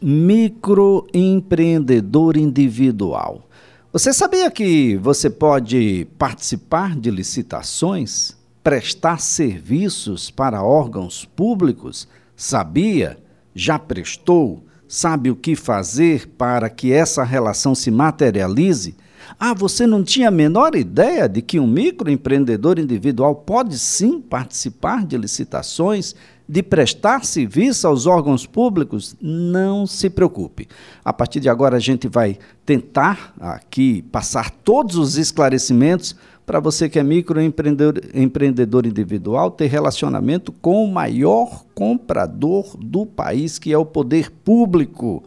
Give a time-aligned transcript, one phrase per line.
[0.00, 3.48] Microempreendedor individual.
[3.92, 12.06] Você sabia que você pode participar de licitações, prestar serviços para órgãos públicos?
[12.36, 13.18] Sabia?
[13.52, 14.62] Já prestou?
[14.86, 18.94] Sabe o que fazer para que essa relação se materialize?
[19.36, 25.04] Ah, você não tinha a menor ideia de que um microempreendedor individual pode sim participar
[25.04, 26.14] de licitações,
[26.48, 29.14] de prestar serviço aos órgãos públicos?
[29.20, 30.66] Não se preocupe.
[31.04, 36.16] A partir de agora a gente vai tentar aqui passar todos os esclarecimentos
[36.46, 43.58] para você que é microempreendedor empreendedor individual ter relacionamento com o maior comprador do país,
[43.58, 45.22] que é o poder público.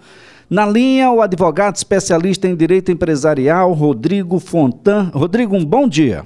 [0.50, 5.12] Na linha, o advogado especialista em direito empresarial, Rodrigo Fontan.
[5.14, 6.26] Rodrigo, um bom dia.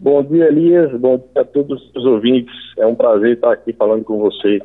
[0.00, 0.98] Bom dia, Elias.
[0.98, 2.54] Bom dia a todos os ouvintes.
[2.78, 4.58] É um prazer estar aqui falando com você.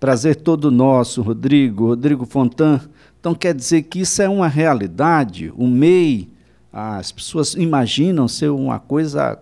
[0.00, 1.88] Prazer todo nosso, Rodrigo.
[1.88, 2.80] Rodrigo Fontan.
[3.20, 5.52] Então quer dizer que isso é uma realidade?
[5.56, 6.28] O MEI
[6.72, 9.36] as pessoas imaginam ser uma coisa,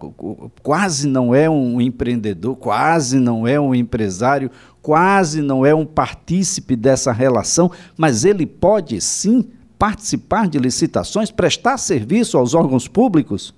[0.62, 6.76] quase não é um empreendedor, quase não é um empresário, quase não é um partícipe
[6.76, 9.44] dessa relação, mas ele pode sim
[9.78, 13.52] participar de licitações, prestar serviço aos órgãos públicos?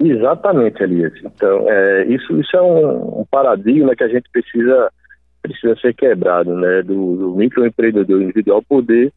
[0.00, 1.12] Exatamente, Elias.
[1.24, 4.92] Então, é, isso, isso é um, um, paradigma que a gente precisa,
[5.42, 6.82] precisa ser quebrado, né?
[6.82, 9.12] Do, do microempreendedor individual poder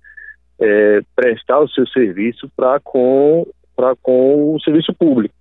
[0.60, 3.46] é, prestar o seu serviço para com,
[4.02, 5.36] com o serviço público.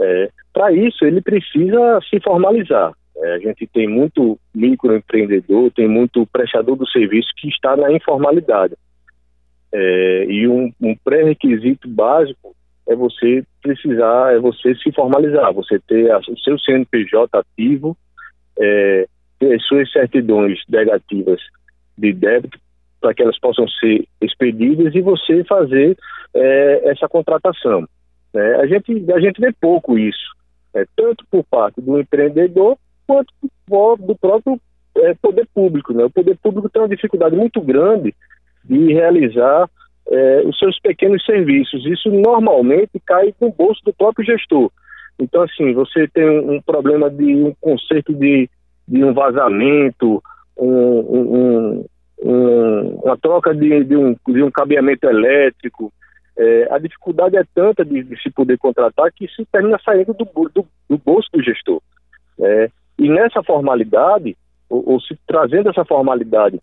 [0.00, 2.92] É, para isso, ele precisa se formalizar.
[3.16, 8.74] É, a gente tem muito microempreendedor, tem muito prestador do serviço que está na informalidade.
[9.70, 12.54] É, e um, um pré-requisito básico
[12.92, 17.96] é você precisar, é você se formalizar, você ter a, o seu CNPJ ativo,
[18.58, 19.06] é,
[19.38, 21.40] ter as suas certidões negativas
[21.96, 22.58] de débito
[23.00, 25.96] para que elas possam ser expedidas e você fazer
[26.34, 27.86] é, essa contratação.
[28.32, 28.56] Né?
[28.56, 30.32] A, gente, a gente vê pouco isso,
[30.74, 30.84] né?
[30.96, 33.32] tanto por parte do empreendedor quanto
[33.98, 34.60] do próprio
[34.96, 35.92] é, poder público.
[35.92, 36.04] Né?
[36.04, 38.14] O poder público tem uma dificuldade muito grande
[38.64, 39.68] de realizar
[40.12, 41.86] é, os seus pequenos serviços.
[41.86, 44.70] Isso normalmente cai no bolso do próprio gestor.
[45.18, 48.48] Então, assim, você tem um, um problema de um conceito de,
[48.86, 50.22] de um vazamento,
[50.56, 51.86] um, um,
[52.22, 55.90] um, uma troca de, de, um, de um cabeamento elétrico.
[56.36, 60.24] É, a dificuldade é tanta de, de, se poder contratar que isso termina saindo do,
[60.54, 61.80] do, do bolso do gestor.
[62.38, 64.36] É, e nessa formalidade,
[64.68, 66.60] ou, ou se trazendo essa formalidade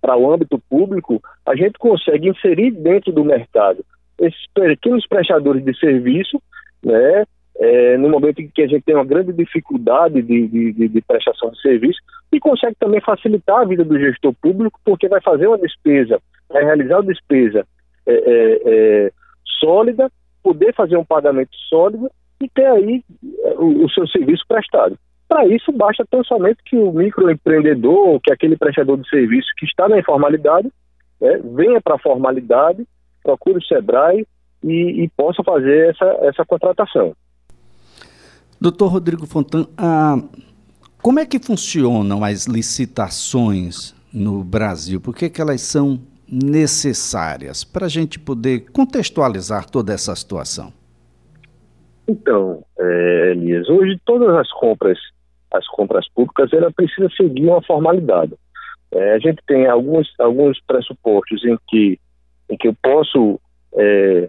[0.00, 3.84] para o âmbito público, a gente consegue inserir dentro do mercado
[4.18, 6.40] esses pequenos prestadores de serviço,
[6.82, 7.24] né,
[7.58, 11.50] é, no momento em que a gente tem uma grande dificuldade de, de, de, prestação
[11.50, 11.98] de serviço,
[12.32, 16.64] e consegue também facilitar a vida do gestor público, porque vai fazer uma despesa, vai
[16.64, 17.66] realizar uma despesa
[18.06, 19.12] é, é, é
[19.58, 20.10] sólida,
[20.42, 23.02] poder fazer um pagamento sólido e ter aí
[23.44, 24.98] é, o, o seu serviço prestado.
[25.28, 29.88] Para isso, basta tão somente que o microempreendedor, que aquele prestador de serviço que está
[29.88, 30.70] na informalidade,
[31.20, 32.86] né, venha para a formalidade,
[33.22, 34.26] procure o SEBRAE
[34.62, 37.14] e, e possa fazer essa, essa contratação.
[38.60, 40.16] Doutor Rodrigo Fontan, ah,
[41.02, 45.00] como é que funcionam as licitações no Brasil?
[45.00, 46.00] Por que, que elas são
[46.30, 50.72] necessárias para a gente poder contextualizar toda essa situação?
[52.08, 54.98] Então, é, Elias, hoje todas as compras,
[55.56, 58.34] as compras públicas, ela precisa seguir uma formalidade.
[58.92, 61.98] É, a gente tem alguns, alguns pressupostos em que,
[62.50, 63.40] em que eu posso
[63.76, 64.28] é,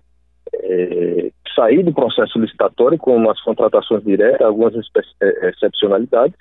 [0.54, 4.74] é, sair do processo licitatório, como as contratações diretas, algumas
[5.22, 6.36] é, excepcionalidades,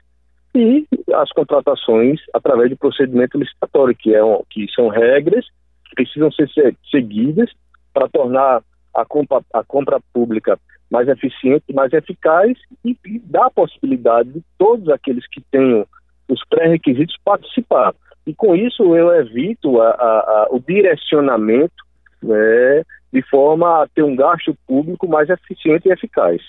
[0.55, 5.45] e as contratações através de procedimento licitatório, que, é um, que são regras
[5.85, 6.49] que precisam ser
[6.91, 7.51] seguidas
[7.93, 8.63] para tornar
[8.97, 10.59] a compra, a compra pública
[10.91, 15.87] mais eficiente, mais eficaz e, e dar a possibilidade de todos aqueles que tenham
[16.29, 17.95] os pré-requisitos participar.
[18.27, 21.85] E com isso eu evito a, a, a, o direcionamento
[22.23, 22.83] né,
[23.13, 26.41] de forma a ter um gasto público mais eficiente e eficaz.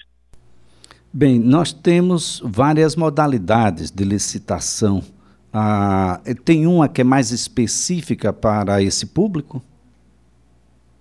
[1.13, 5.01] Bem, nós temos várias modalidades de licitação.
[5.53, 9.63] Ah, tem uma que é mais específica para esse público?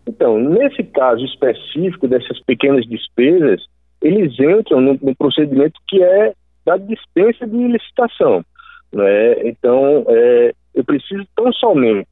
[0.06, 3.64] Então, nesse caso específico dessas pequenas despesas,
[4.00, 6.32] eles entram no, no procedimento que é
[6.64, 8.44] da dispensa de licitação.
[8.92, 9.48] Né?
[9.48, 12.08] Então, é, eu preciso tão somente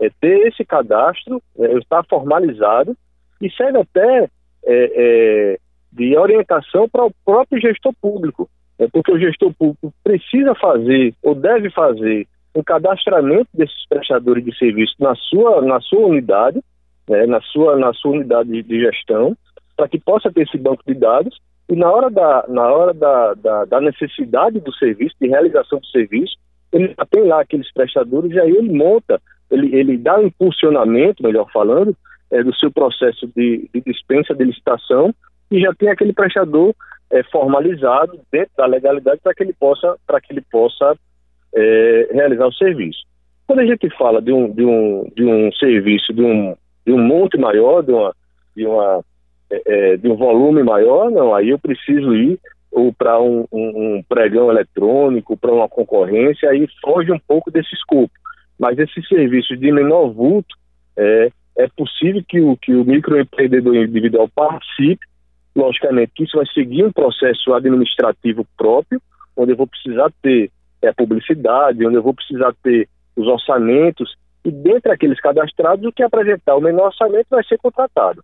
[0.00, 2.96] é, ter esse cadastro, é, estar formalizado,
[3.40, 4.28] e serve até é,
[4.66, 5.58] é,
[5.92, 8.48] de orientação para o próprio gestor público,
[8.78, 14.56] é, porque o gestor público precisa fazer ou deve fazer um cadastramento desses prestadores de
[14.56, 16.60] serviço na sua, na sua unidade,
[17.08, 19.36] né, na, sua, na sua unidade de, gestão,
[19.76, 21.38] para que possa ter esse banco de dados
[21.68, 25.86] e na hora, da, na hora da, da, da, necessidade do serviço, de realização do
[25.86, 26.34] serviço,
[26.72, 29.20] ele tem lá aqueles prestadores e aí ele monta,
[29.50, 31.94] ele, ele dá um impulsionamento, melhor falando,
[32.30, 35.14] é, do seu processo de, de dispensa de licitação
[35.50, 36.74] e já tem aquele prestador
[37.10, 40.96] é, formalizado dentro da legalidade para que ele possa, para que ele possa
[41.54, 43.00] é, realizar o serviço.
[43.46, 46.54] Quando a gente fala de um, de um, de um serviço, de um,
[46.88, 48.14] de um monte maior, de uma,
[48.56, 49.04] de uma
[49.50, 52.40] é, é de um volume maior, não, aí eu preciso ir
[52.72, 57.74] ou para um, um, um, pregão eletrônico, para uma concorrência, aí foge um pouco desse
[57.74, 58.12] escopo.
[58.58, 60.54] Mas esses serviços de menor vulto,
[60.96, 65.04] é, é possível que o, que o microempreendedor individual participe,
[65.54, 69.00] logicamente que isso vai seguir um processo administrativo próprio,
[69.36, 70.50] onde eu vou precisar ter
[70.80, 74.14] é, publicidade, onde eu vou precisar ter os orçamentos,
[74.44, 78.22] e dentre aqueles cadastrados, o que apresentar o menor orçamento vai ser contratado.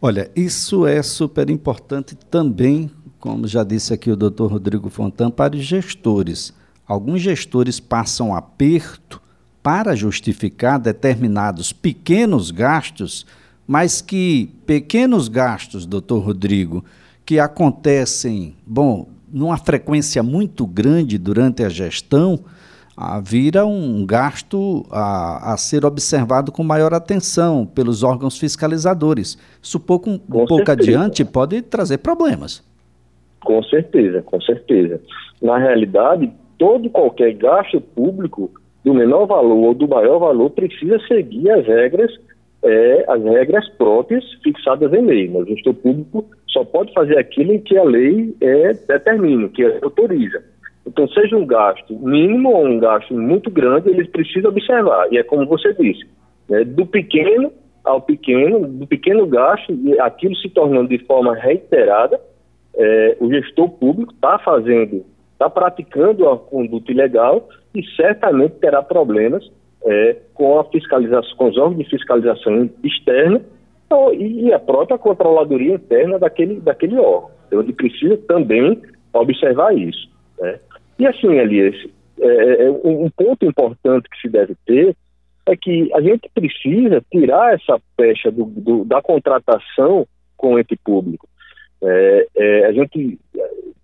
[0.00, 5.56] Olha, isso é super importante também, como já disse aqui o doutor Rodrigo Fontan, para
[5.56, 6.54] os gestores.
[6.86, 9.20] Alguns gestores passam aperto
[9.62, 13.26] para justificar determinados pequenos gastos,
[13.66, 16.84] mas que pequenos gastos, doutor Rodrigo,
[17.26, 22.44] que acontecem, bom, numa frequência muito grande durante a gestão,
[23.00, 29.38] ah, vira um gasto a, a, ser observado com maior atenção pelos órgãos fiscalizadores.
[29.62, 32.60] Isso pouco, um pouco adiante pode trazer problemas.
[33.44, 35.00] Com certeza, com certeza.
[35.40, 36.28] Na realidade,
[36.58, 38.50] todo qualquer gasto público
[38.84, 42.10] do menor valor ou do maior valor precisa seguir as regras,
[42.64, 45.30] é, as regras próprias fixadas em lei.
[45.32, 50.42] O gestor público só pode fazer aquilo em que a lei é, determina, que autoriza.
[50.88, 55.12] Então, seja um gasto mínimo ou um gasto muito grande, ele precisa observar.
[55.12, 56.06] E é como você disse,
[56.48, 57.52] né, do pequeno
[57.84, 62.20] ao pequeno, do pequeno gasto, e aquilo se tornando de forma reiterada,
[62.74, 69.50] é, o gestor público está fazendo, está praticando a conduta ilegal e certamente terá problemas
[69.84, 73.40] é, com a fiscalização, com os órgãos de fiscalização externa
[74.18, 77.30] e a própria controladoria interna daquele, daquele órgão.
[77.46, 78.80] Então, ele precisa também
[79.14, 80.08] observar isso.
[80.38, 80.58] Né?
[80.98, 81.76] E assim, Elias,
[82.20, 84.96] é, é, é um ponto importante que se deve ter
[85.46, 90.06] é que a gente precisa tirar essa pecha do, do, da contratação
[90.36, 91.26] com o ente público.
[91.82, 93.18] É, é, a gente,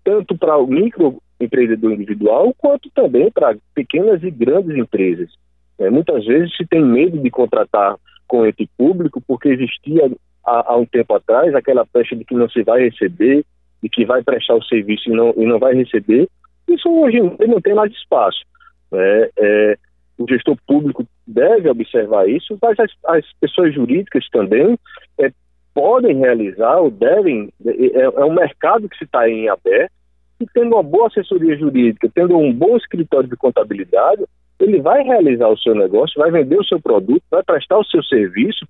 [0.03, 5.31] tanto para o microempreendedor individual, quanto também para pequenas e grandes empresas.
[5.79, 7.95] É, muitas vezes se tem medo de contratar
[8.27, 10.09] com ente público porque existia
[10.45, 13.43] há, há, um tempo atrás aquela pecha de que não se vai receber,
[13.81, 16.29] de que vai prestar o serviço e não, e não vai receber.
[16.67, 18.39] Isso hoje não tem mais espaço.
[18.93, 19.77] É, é,
[20.17, 24.77] o gestor público deve observar isso, mas as, as pessoas jurídicas também
[25.19, 25.31] é,
[25.73, 27.51] podem realizar ou devem.
[27.65, 29.91] É, é um mercado que se está em aberto
[30.39, 34.25] e tendo uma boa assessoria jurídica, tendo um bom escritório de contabilidade,
[34.59, 38.03] ele vai realizar o seu negócio, vai vender o seu produto, vai prestar o seu
[38.03, 38.65] serviço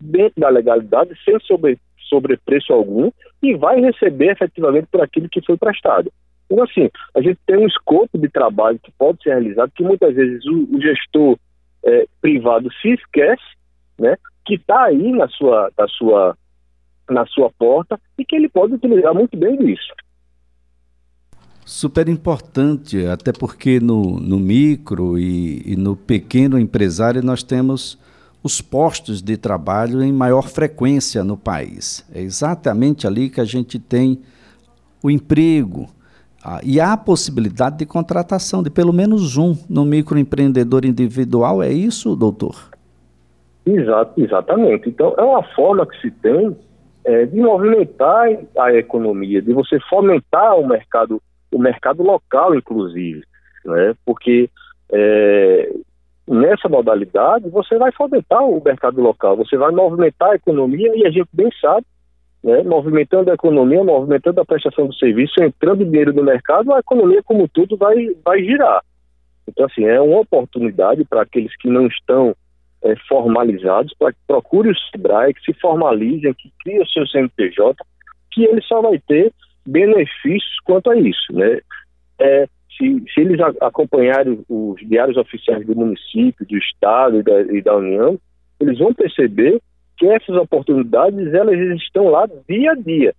[0.00, 1.78] dentro da legalidade, sem sobre,
[2.08, 3.10] sobrepreço algum,
[3.42, 6.12] e vai receber efetivamente por aquilo que foi prestado.
[6.50, 10.14] Então, assim, a gente tem um escopo de trabalho que pode ser realizado, que muitas
[10.14, 11.38] vezes o, o gestor
[11.84, 13.42] é, privado se esquece,
[13.98, 16.36] né, que está aí na sua, na, sua,
[17.08, 19.92] na sua porta e que ele pode utilizar muito bem disso.
[21.66, 27.98] Super importante, até porque no, no micro e, e no pequeno empresário nós temos
[28.42, 32.06] os postos de trabalho em maior frequência no país.
[32.14, 34.22] É exatamente ali que a gente tem
[35.02, 35.90] o emprego.
[36.50, 41.70] Ah, e há a possibilidade de contratação de pelo menos um no microempreendedor individual, é
[41.70, 42.70] isso, doutor?
[43.66, 44.88] Exato, exatamente.
[44.88, 46.56] Então, é uma forma que se tem
[47.04, 48.28] é, de movimentar
[48.58, 51.20] a economia, de você fomentar o mercado
[51.52, 53.22] o mercado local, inclusive,
[53.66, 53.94] né?
[54.06, 54.48] porque
[54.90, 55.70] é,
[56.26, 61.10] nessa modalidade você vai fomentar o mercado local, você vai movimentar a economia e a
[61.10, 61.84] gente bem sabe,
[62.42, 62.62] né?
[62.62, 67.48] movimentando a economia, movimentando a prestação do serviço, entrando dinheiro no mercado, a economia como
[67.48, 68.82] tudo vai, vai girar.
[69.48, 72.34] Então, assim, é uma oportunidade para aqueles que não estão
[72.82, 77.76] é, formalizados, para que procurem o SEBRAE, que se formalizem, que criem o seu CNPJ,
[78.32, 79.32] que ele só vai ter
[79.66, 81.60] benefícios quanto a isso, né?
[82.20, 87.62] É, se, se eles acompanharem os diários oficiais do município, do estado e da, e
[87.62, 88.18] da União,
[88.60, 89.60] eles vão perceber
[89.98, 93.14] que essas oportunidades elas estão lá dia a dia,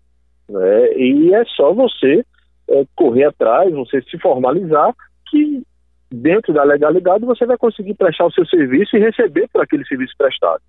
[0.49, 0.93] né?
[0.97, 2.25] E é só você
[2.69, 4.93] é, correr atrás, você se formalizar,
[5.29, 5.61] que
[6.11, 10.13] dentro da legalidade, você vai conseguir prestar o seu serviço e receber por aquele serviço
[10.17, 10.61] prestado.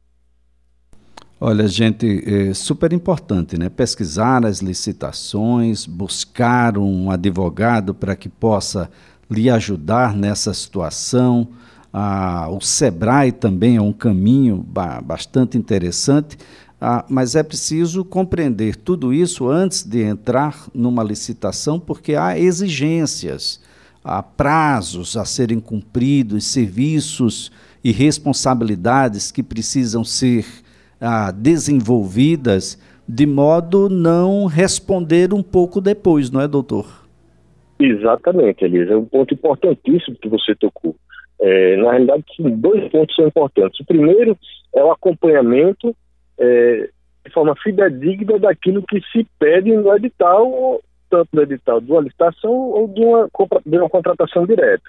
[1.41, 3.71] Olha, gente, é super importante, né?
[3.71, 8.91] Pesquisar as licitações, buscar um advogado para que possa
[9.31, 11.49] lhe ajudar nessa situação.
[11.93, 16.37] Ah, o SEBRAE também é um caminho ba bastante interessante,
[16.81, 23.61] ah, mas é preciso compreender tudo isso antes de entrar numa licitação, porque há exigências,
[24.05, 27.51] há prazos a serem cumpridos, serviços
[27.83, 30.47] e responsabilidades que precisam ser
[31.01, 36.87] ah, desenvolvidas de modo não responder um pouco depois, não é, doutor?
[37.81, 38.93] Exatamente, Elisa.
[38.93, 40.95] É um ponto importantíssimo que você tocou.
[41.41, 43.81] É, na realidade, dois pontos são importantes.
[43.81, 44.37] O primeiro
[44.75, 45.95] é o acompanhamento
[46.39, 46.89] é,
[47.25, 52.53] de forma fidedigna daquilo que se pede no edital, tanto no edital de uma licitação
[52.53, 53.29] ou de uma,
[53.65, 54.85] de uma contratação direta.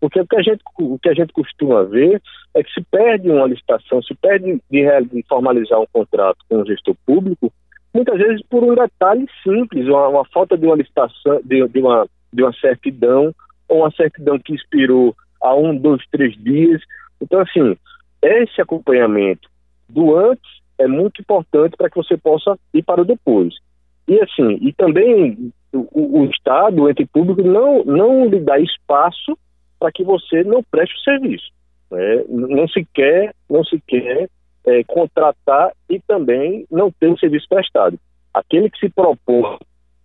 [0.00, 2.22] Porque o que, a gente, o que a gente costuma ver
[2.54, 6.66] é que se perde uma licitação, se perde de, de formalizar um contrato com o
[6.66, 7.52] gestor público,
[7.92, 12.06] muitas vezes por um detalhe simples, uma, uma falta de uma licitação, de, de, uma,
[12.32, 13.34] de uma certidão,
[13.68, 16.82] ou uma certidão que expirou há um, dois, três dias.
[17.20, 17.76] Então, assim,
[18.22, 19.48] esse acompanhamento
[19.88, 23.54] do antes é muito importante para que você possa ir para o depois.
[24.08, 29.38] E assim, e também o, o Estado, o ente público, não, não lhe dá espaço
[29.78, 31.50] para que você não preste o serviço.
[31.90, 32.24] Né?
[32.28, 34.28] Não se quer, não se quer
[34.66, 37.98] é, contratar e também não ter o serviço prestado.
[38.32, 39.58] Aquele que se propõe,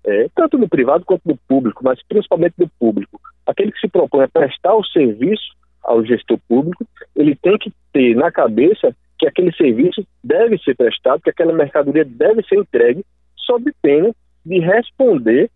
[0.06, 4.24] é, tanto no privado quanto no público, mas principalmente no público, aquele que se propõe
[4.24, 6.86] a prestar o serviço ao gestor público,
[7.16, 12.06] ele tem que ter na cabeça que aquele serviço deve ser prestado, que aquela mercadoria
[12.06, 13.04] deve ser entregue,
[13.36, 14.14] sob pena
[14.46, 15.50] de responder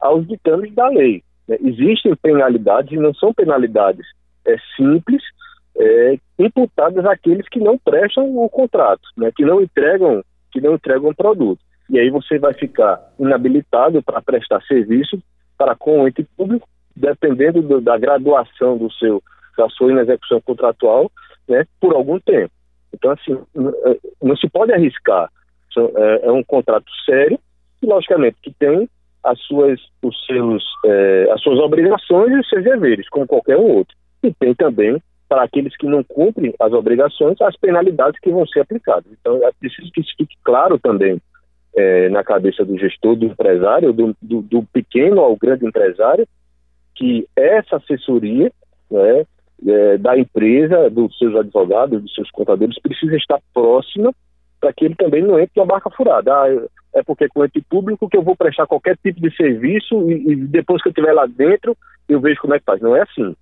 [0.00, 1.22] aos ditames da lei.
[1.48, 1.56] Né?
[1.60, 4.04] Existem penalidades e não são penalidades
[4.46, 5.22] é, simples
[5.78, 9.30] é, imputadas àqueles que não prestam o contrato, né?
[9.34, 11.60] que não entregam que não entregam o produto.
[11.92, 15.22] E aí você vai ficar inabilitado para prestar serviço
[15.58, 19.22] para com o ente público, dependendo do, da graduação do seu
[19.58, 21.12] da sua inexecução contratual,
[21.46, 22.50] né, por algum tempo.
[22.94, 23.38] Então assim,
[24.22, 25.30] não se pode arriscar.
[25.76, 27.38] É, é um contrato sério
[27.82, 28.88] e logicamente que tem
[29.22, 33.76] as suas, os seus, é, as suas obrigações e os seus deveres, como qualquer um
[33.76, 33.94] outro.
[34.22, 38.60] E tem também, para aqueles que não cumprem as obrigações, as penalidades que vão ser
[38.60, 39.10] aplicadas.
[39.12, 41.20] Então, é preciso que isso fique claro também
[41.76, 46.26] é, na cabeça do gestor, do empresário, do, do, do, pequeno ao grande empresário,
[46.94, 48.50] que essa assessoria
[48.90, 49.24] né,
[49.66, 54.12] é, da empresa, dos seus advogados, dos seus contadores, precisa estar próxima
[54.60, 56.32] para que ele também não entre na barca furada.
[56.32, 56.46] Ah,
[56.94, 60.36] é porque com ente público que eu vou prestar qualquer tipo de serviço e, e
[60.36, 61.76] depois que eu estiver lá dentro
[62.08, 62.80] eu vejo como é que faz.
[62.80, 63.34] Não é assim.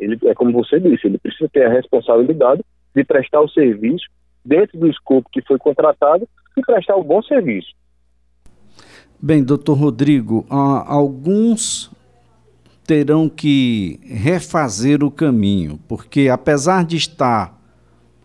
[0.00, 2.62] Ele, é como você disse, ele precisa ter a responsabilidade
[2.94, 4.06] de prestar o serviço
[4.44, 7.72] dentro do escopo que foi contratado e prestar um bom serviço.
[9.20, 11.90] Bem, doutor Rodrigo, alguns
[12.84, 17.56] terão que refazer o caminho, porque apesar de estar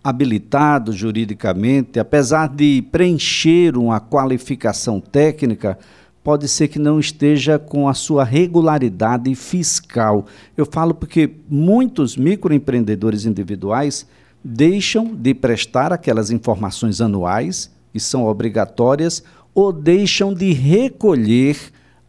[0.03, 5.77] habilitado juridicamente, apesar de preencher uma qualificação técnica,
[6.23, 10.25] pode ser que não esteja com a sua regularidade fiscal.
[10.55, 14.07] Eu falo porque muitos microempreendedores individuais
[14.49, 19.21] deixam de prestar aquelas informações anuais, que são obrigatórias,
[19.53, 21.57] ou deixam de recolher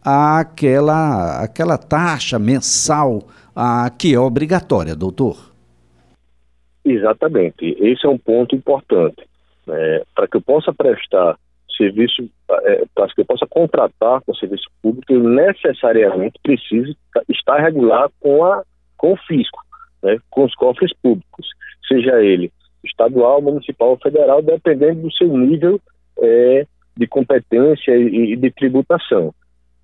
[0.01, 5.51] aquela, aquela taxa mensal a, que é obrigatória, doutor.
[6.85, 7.75] Exatamente.
[7.77, 9.27] Esse é um ponto importante.
[9.67, 10.01] Né?
[10.15, 11.37] Para que eu possa prestar
[11.75, 12.29] serviço,
[12.63, 16.95] é, para que eu possa contratar com serviço público, eu necessariamente preciso
[17.27, 18.63] estar regular com, a,
[18.95, 19.59] com o fisco,
[20.01, 20.17] né?
[20.29, 21.47] com os cofres públicos,
[21.91, 22.51] seja ele
[22.83, 25.81] estadual, municipal ou federal, dependendo do seu nível
[26.21, 26.65] é,
[26.95, 29.33] de competência e, e, de tributação.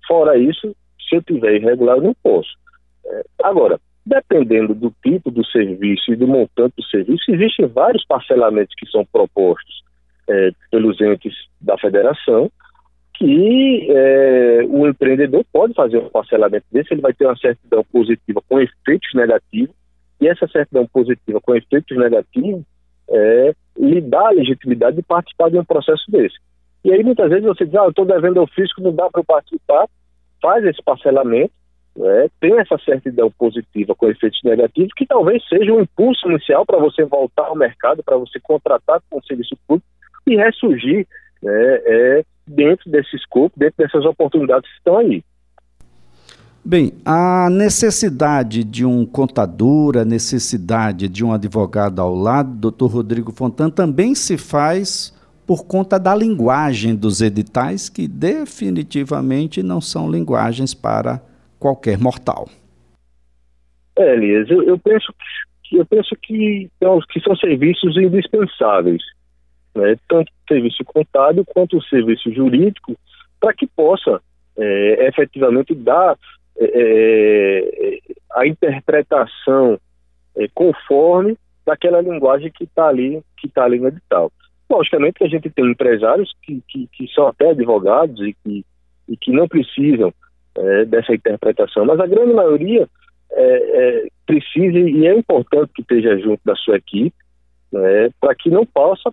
[0.06, 0.74] Fora isso,
[1.08, 2.56] se eu tiver irregular, eu não posso.
[3.04, 8.72] É, agora, Dependendo do tipo do serviço e do montante do serviço, existem vários parcelamentos
[8.76, 9.82] que são propostos
[10.28, 12.48] é, pelos entes da federação,
[13.14, 18.40] que é, o empreendedor pode fazer um parcelamento desse, ele vai ter uma certidão positiva
[18.48, 19.74] com efeitos negativos,
[20.20, 22.62] e essa certidão positiva com efeitos negativos
[23.08, 26.36] é, lhe dá a legitimidade de participar de um processo desse.
[26.84, 29.22] E aí muitas vezes você diz, ah, eu estou devendo ao fisco, não dá para
[29.24, 29.86] participar,
[30.40, 31.52] faz esse parcelamento,
[31.96, 36.78] né, tem essa certidão positiva com efeitos negativos, que talvez seja um impulso inicial para
[36.78, 39.88] você voltar ao mercado, para você contratar com o serviço público
[40.26, 41.06] e ressurgir
[41.42, 45.22] né, é, dentro desse escopo, dentro dessas oportunidades que estão aí.
[46.68, 53.30] Bem, a necessidade de um contador, a necessidade de um advogado ao lado, doutor Rodrigo
[53.30, 55.14] Fontan, também se faz
[55.46, 61.22] por conta da linguagem dos editais, que definitivamente não são linguagens para
[61.56, 62.48] qualquer mortal.
[63.96, 65.14] É, Elias, eu, eu penso
[65.62, 66.68] que eu penso que,
[67.12, 69.04] que são serviços indispensáveis,
[69.72, 69.94] né?
[70.08, 72.96] tanto o serviço contábil quanto o serviço jurídico,
[73.38, 74.20] para que possa
[74.58, 76.16] é, efetivamente dar
[76.58, 77.98] é, é,
[78.34, 79.78] a interpretação
[80.36, 84.30] é, conforme daquela linguagem que está ali, que está ali no edital.
[84.70, 88.64] Logicamente que a gente tem empresários que, que, que são até advogados e que,
[89.08, 90.12] e que não precisam
[90.56, 92.88] é, dessa interpretação, mas a grande maioria
[93.30, 97.14] é, é, precisa e é importante que esteja junto da sua equipe
[97.72, 99.12] né, para que não possa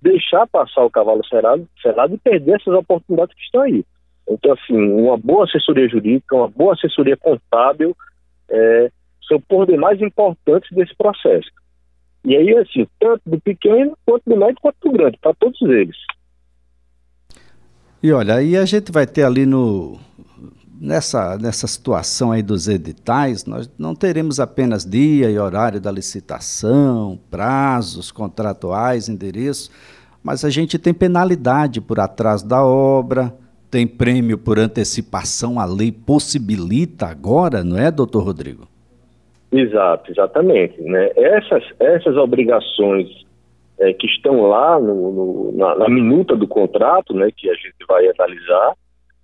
[0.00, 3.84] deixar passar o cavalo selado, selado e perder essas oportunidades que estão aí.
[4.28, 7.96] Então, assim, uma boa assessoria jurídica, uma boa assessoria contábil
[8.50, 8.90] é,
[9.28, 11.48] são por demais importantes desse processo.
[12.24, 15.96] E aí, assim, tanto do pequeno, quanto do médio, quanto do grande, para todos eles.
[18.02, 19.98] E olha, aí a gente vai ter ali no
[20.80, 27.18] nessa, nessa situação aí dos editais, nós não teremos apenas dia e horário da licitação,
[27.30, 29.70] prazos contratuais, endereço,
[30.22, 33.34] mas a gente tem penalidade por atraso da obra,
[33.74, 38.68] tem prêmio por antecipação, a lei possibilita agora, não é, doutor Rodrigo?
[39.50, 40.80] Exato, exatamente.
[40.80, 41.10] Né?
[41.16, 43.08] Essas, essas obrigações
[43.80, 47.84] é, que estão lá no, no, na, na, minuta do contrato, né, que a gente
[47.88, 48.74] vai analisar,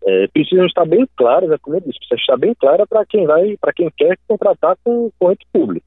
[0.04, 3.56] é, precisam estar bem claras, como eu disse, precisa estar bem clara para quem vai,
[3.60, 5.86] para quem quer contratar com o ente público,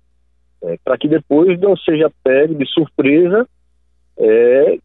[0.63, 3.45] é, para que depois não seja pego de surpresa
[4.17, 4.77] é,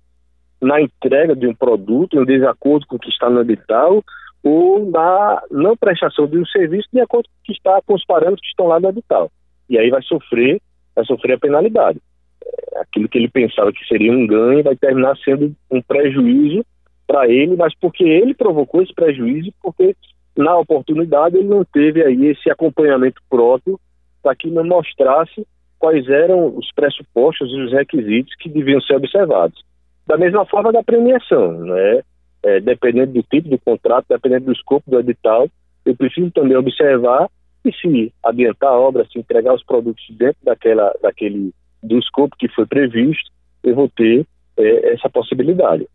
[0.60, 4.02] na entrega de um produto em desacordo com o que está no edital
[4.42, 8.04] ou na não prestação de um serviço de acordo com o que está com os
[8.04, 9.30] parâmetros que estão lá no edital
[9.68, 10.60] e aí vai sofrer,
[10.94, 12.00] vai sofrer a penalidade.
[12.44, 16.64] É, aquilo que ele pensava que seria um ganho vai terminar sendo um prejuízo
[17.06, 19.94] para ele, mas porque ele provocou esse prejuízo, porque
[20.37, 23.78] na oportunidade ele não teve aí esse acompanhamento próprio
[24.22, 25.46] para que não mostrasse
[25.78, 29.62] quais eram os pressupostos e os requisitos que deviam ser observados.
[30.09, 32.01] Da mesma forma da premiação, né?
[32.42, 35.49] É, dependendo do tipo do contrato, dependendo do escopo do edital,
[35.85, 37.29] eu preciso também observar
[37.64, 42.49] e se adiantar a obra, se entregar os produtos dentro daquela, daquele, do escopo que
[42.49, 43.31] foi previsto,
[43.62, 45.87] eu vou ter é, essa possibilidade.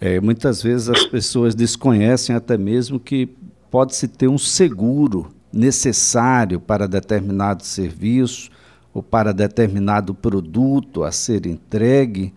[0.00, 3.28] É, muitas vezes as pessoas desconhecem até mesmo que
[3.70, 8.50] pode-se ter um seguro necessário para determinado serviço
[8.92, 12.32] ou para determinado produto a ser entregue.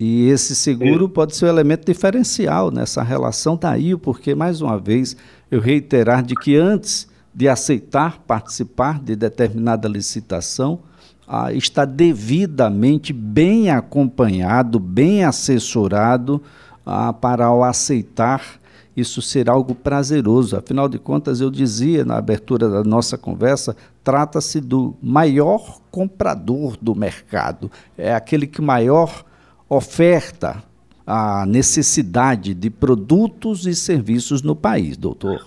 [0.00, 3.54] E esse seguro pode ser um elemento diferencial nessa relação.
[3.54, 5.14] Daí, porque, mais uma vez,
[5.50, 10.80] eu reiterar de que antes de aceitar participar de determinada licitação,
[11.28, 16.42] ah, está devidamente bem acompanhado, bem assessorado
[16.84, 18.58] ah, para ao aceitar
[18.96, 20.56] isso ser algo prazeroso.
[20.56, 26.94] Afinal de contas, eu dizia na abertura da nossa conversa, trata-se do maior comprador do
[26.94, 29.24] mercado, é aquele que maior
[29.70, 30.64] oferta
[31.06, 35.46] a necessidade de produtos e serviços no país, doutor.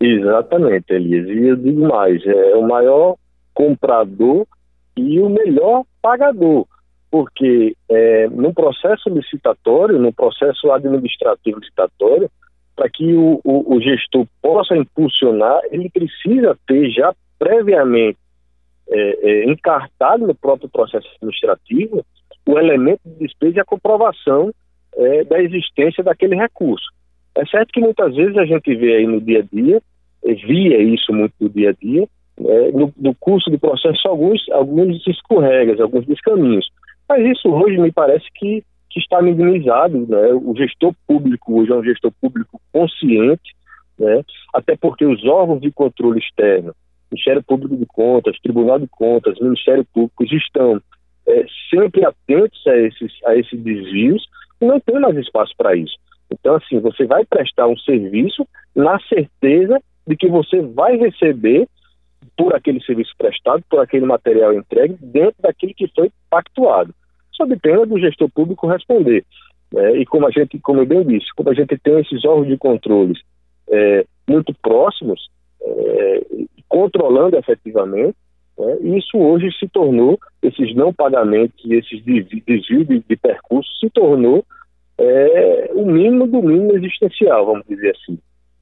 [0.00, 1.28] Exatamente, Elias.
[1.28, 3.16] E eu digo mais, é o maior
[3.52, 4.46] comprador
[4.96, 6.66] e o melhor pagador,
[7.10, 12.30] porque é, no processo licitatório, no processo administrativo licitatório,
[12.76, 18.18] para que o, o, o, gestor possa impulsionar, ele precisa ter já previamente
[18.88, 22.04] é, é, encartado no próprio processo administrativo
[22.46, 24.52] o elemento de despesa e a comprovação
[24.96, 26.86] é, da existência daquele recurso.
[27.36, 29.82] É certo que muitas vezes a gente vê aí no dia a dia
[30.32, 32.08] via isso muito no dia a dia,
[32.40, 36.66] né, no, no, curso do processo, alguns, alguns escorregas, alguns descaminhos.
[37.08, 40.06] Mas isso hoje me parece que, que está minimizado.
[40.06, 40.32] Né?
[40.32, 43.54] O gestor público hoje é um gestor público consciente,
[43.98, 44.22] né?
[44.54, 46.74] até porque os órgãos de controle externo,
[47.12, 50.80] Ministério Público de Contas, Tribunal de Contas, Ministério Público, estão
[51.26, 54.24] é, sempre atentos a esses, a esses desvios
[54.60, 55.96] não tem mais espaço para isso.
[56.30, 61.68] Então, assim, você vai prestar um serviço na certeza de que você vai receber
[62.36, 66.94] por aquele serviço prestado, por aquele material entregue, dentro daquilo que foi pactuado.
[67.32, 69.24] Só depende do gestor público responder.
[69.76, 72.48] É, e como a gente, como eu bem disse, como a gente tem esses órgãos
[72.48, 73.18] de controles
[73.68, 75.28] é, muito próximos,
[75.60, 76.26] é,
[76.68, 78.16] controlando efetivamente,
[78.58, 83.90] né, isso hoje se tornou, esses não pagamentos e esses desvios de, de percurso se
[83.90, 84.44] tornou
[84.98, 88.18] é, o mínimo do mínimo existencial, vamos dizer assim.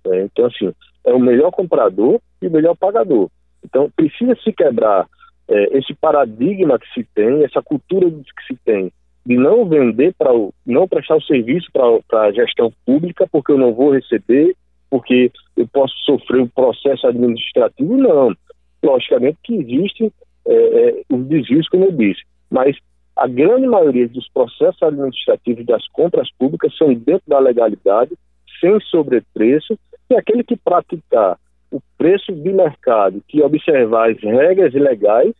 [0.06, 0.72] É, então, assim,
[1.04, 3.28] é o melhor comprador e o melhor pagador.
[3.64, 5.06] Então, precisa se quebrar
[5.48, 8.92] é, esse paradigma que se tem, essa cultura que se tem
[9.24, 10.30] de não vender para
[10.66, 14.54] não prestar o serviço para a gestão pública porque eu não vou receber,
[14.90, 18.34] porque eu posso sofrer um processo administrativo, não.
[18.82, 20.12] Logicamente que existem
[20.46, 22.76] é, é, os desvios, como eu disse, mas
[23.16, 28.12] a grande maioria dos processos administrativos das compras públicas são dentro da legalidade,
[28.60, 29.78] sem sobrepreço,
[30.10, 31.38] e aquele que praticar
[31.70, 35.34] o preço de mercado, que observar as regras legais,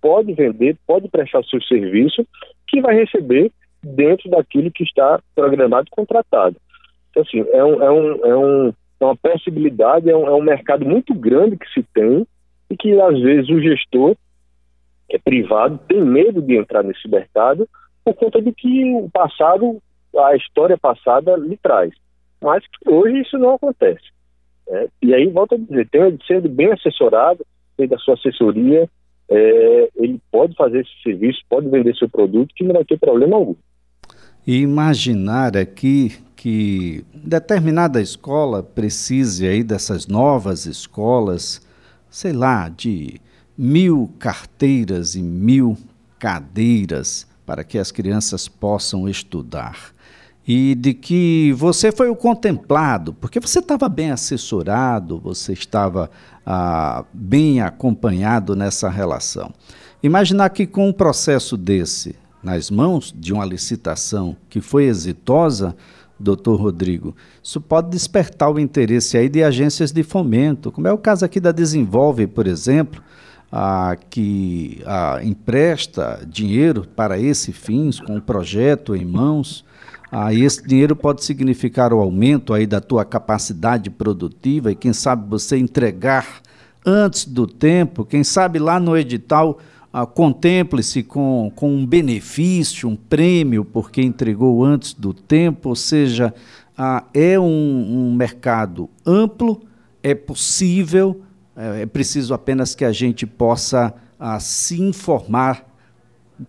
[0.00, 2.26] pode vender, pode prestar seu serviço,
[2.68, 3.50] que vai receber
[3.82, 6.56] dentro daquilo que está programado e contratado.
[7.10, 8.68] Então, assim, é, um, é, um, é, um,
[9.00, 12.26] é uma possibilidade, é um, é um mercado muito grande que se tem
[12.70, 14.16] e que, às vezes, o gestor
[15.08, 17.68] que é privado tem medo de entrar nesse mercado
[18.04, 19.82] por conta do que o passado,
[20.16, 21.92] a história passada lhe traz.
[22.40, 24.04] Mas que hoje isso não acontece.
[24.68, 27.44] É, e aí, volto a dizer, tem, sendo bem assessorado,
[27.76, 28.88] tem da sua assessoria,
[29.28, 33.36] é, ele pode fazer esse serviço, pode vender seu produto, que não vai ter problema
[33.36, 33.56] algum.
[34.46, 41.60] E imaginar aqui que determinada escola precise aí dessas novas escolas,
[42.10, 43.20] sei lá, de
[43.56, 45.76] mil carteiras e mil
[46.18, 49.92] cadeiras para que as crianças possam estudar.
[50.46, 56.10] E de que você foi o contemplado, porque você estava bem assessorado, você estava
[56.44, 59.52] ah, bem acompanhado nessa relação.
[60.02, 65.76] Imaginar que com um processo desse nas mãos de uma licitação que foi exitosa,
[66.20, 70.98] doutor Rodrigo, isso pode despertar o interesse aí de agências de fomento, como é o
[70.98, 73.02] caso aqui da Desenvolve, por exemplo,
[73.50, 79.64] a, que a, empresta dinheiro para esse fins, com um projeto em mãos,
[80.10, 85.28] a, esse dinheiro pode significar o aumento aí da tua capacidade produtiva e quem sabe
[85.28, 86.40] você entregar
[86.84, 89.58] antes do tempo, quem sabe lá no edital
[89.92, 96.32] ah, contemple-se com, com um benefício, um prêmio, porque entregou antes do tempo, ou seja,
[96.76, 99.62] ah, é um, um mercado amplo,
[100.02, 101.20] é possível,
[101.56, 105.66] é, é preciso apenas que a gente possa ah, se informar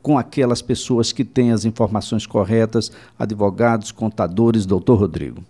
[0.02, 5.44] com aquelas pessoas que têm as informações corretas, advogados, contadores, doutor Rodrigo.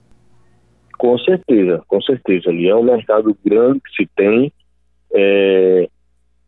[0.98, 2.50] Com certeza, com certeza.
[2.50, 4.52] Ali é um mercado grande que se tem,
[5.14, 5.90] é,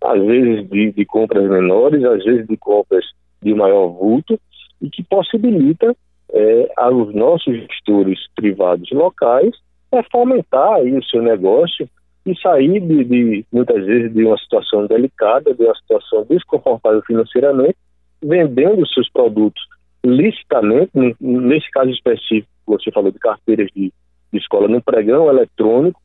[0.03, 3.05] às vezes de, de, compras menores, às vezes de compras
[3.41, 4.39] de maior vulto,
[4.81, 5.95] e que possibilita
[6.31, 9.55] é, aos nossos gestores privados locais
[9.91, 11.87] é, fomentar aí o seu negócio
[12.25, 17.75] e sair de, de, muitas vezes de uma situação delicada, de uma situação desconfortável financeiramente,
[18.21, 19.61] vendendo seus produtos
[20.05, 23.91] licitamente, nesse caso específico, você falou de carteiras de,
[24.31, 26.01] de escola no pregão eletrônico,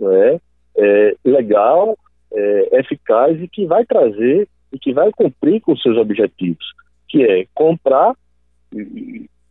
[0.00, 0.40] é,
[0.76, 1.96] é legal,
[2.34, 6.64] é, eficaz e que vai trazer e que vai cumprir com seus objetivos,
[7.08, 8.14] que é comprar,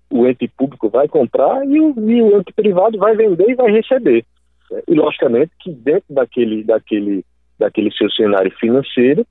[0.10, 3.72] o ente público vai comprar e o, e o ente privado vai vender e vai
[3.72, 4.26] receber.
[4.88, 7.26] E, logicamente, que dentro daquele, daquele,
[7.58, 9.26] daquele seu cenário financeiro,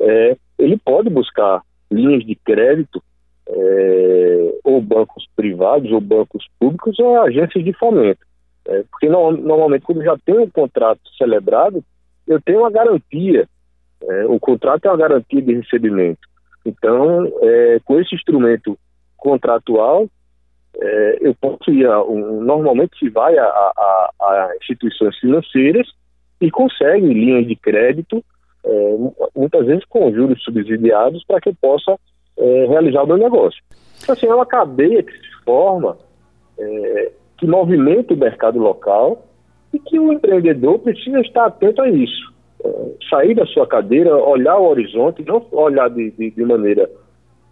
[0.00, 3.02] é, ele pode buscar linhas de crédito,
[3.48, 8.20] é, ou bancos privados, ou bancos públicos, ou agências de fomento.
[8.66, 11.82] É, porque no, normalmente, quando já tem um contrato celebrado,
[12.28, 13.48] eu tenho uma garantia.
[14.00, 16.20] É, o contrato é uma garantia de recebimento.
[16.64, 18.78] Então, é, com esse instrumento
[19.16, 20.06] contratual,
[20.80, 25.88] é, eu posso ir, a, um, normalmente se vai a, a, a, instituições financeiras
[26.40, 28.24] e consegue linhas de crédito,
[28.64, 28.96] é,
[29.34, 31.98] muitas vezes com juros subsidiados, para que eu possa
[32.38, 33.60] é, realizar o meu negócio.
[34.02, 35.96] Então, assim, é uma cadeia que se forma,
[36.58, 39.27] é, que movimenta o mercado local
[39.72, 42.32] e que o empreendedor precisa estar atento a isso.
[42.64, 42.70] É,
[43.08, 46.88] sair da sua cadeira, olhar o horizonte, não olhar de, de, de maneira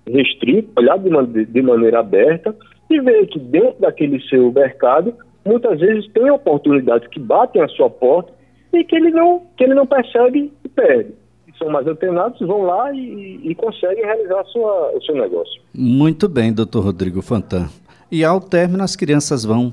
[0.07, 2.55] restrita, olhar de, de maneira aberta
[2.89, 7.91] e ver que dentro daquele seu mercado, muitas vezes tem oportunidades que batem a sua
[7.91, 8.33] porta
[8.73, 11.13] e que ele não, que ele não percebe e perde.
[11.59, 15.63] São mais antenados, vão lá e, e conseguem realizar sua, o seu negócio.
[15.75, 17.69] Muito bem, doutor Rodrigo Fantan.
[18.13, 19.73] E ao término, as crianças vão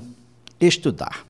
[0.58, 1.22] estudar.